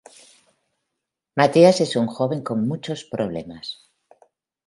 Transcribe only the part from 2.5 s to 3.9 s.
muchos problemas.